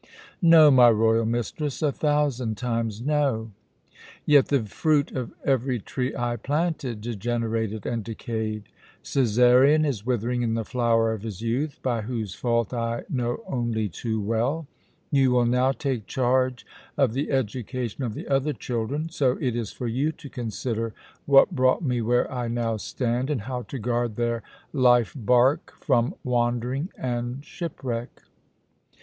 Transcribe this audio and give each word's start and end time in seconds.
"No, 0.41 0.71
my 0.71 0.89
royal 0.89 1.27
mistress, 1.27 1.83
a 1.83 1.91
thousand 1.91 2.57
times 2.57 3.03
no!" 3.03 3.51
"Yet 4.25 4.47
the 4.47 4.63
fruit 4.65 5.11
of 5.11 5.31
every 5.45 5.77
tree 5.79 6.15
I 6.17 6.37
planted 6.37 7.01
degenerated 7.01 7.85
and 7.85 8.03
decayed. 8.03 8.63
Cæsarion 9.03 9.85
is 9.85 10.03
withering 10.03 10.41
in 10.41 10.55
the 10.55 10.65
flower 10.65 11.13
of 11.13 11.21
his 11.21 11.43
youth 11.43 11.79
by 11.83 12.01
whose 12.01 12.33
fault 12.33 12.73
I 12.73 13.03
know 13.11 13.43
only 13.45 13.87
too 13.89 14.19
well. 14.19 14.65
You 15.11 15.29
will 15.29 15.45
now 15.45 15.71
take 15.71 16.07
charge 16.07 16.65
of 16.97 17.13
the 17.13 17.29
education 17.29 18.03
of 18.03 18.15
the 18.15 18.27
other 18.27 18.53
children. 18.53 19.09
So 19.09 19.37
it 19.39 19.55
is 19.55 19.71
for 19.71 19.85
you 19.85 20.11
to 20.13 20.29
consider 20.29 20.95
what 21.27 21.51
brought 21.51 21.83
me 21.83 22.01
where 22.01 22.25
I 22.33 22.47
now 22.47 22.77
stand, 22.77 23.29
and 23.29 23.41
how 23.41 23.61
to 23.61 23.77
guard 23.77 24.15
their 24.15 24.41
life 24.73 25.13
bark 25.15 25.73
from 25.79 26.15
wandering 26.23 26.89
and 26.97 27.45
shipwreck." 27.45 28.23